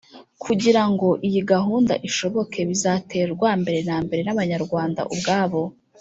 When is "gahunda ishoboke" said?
1.51-2.59